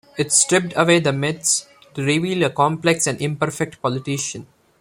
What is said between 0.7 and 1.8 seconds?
away the myths,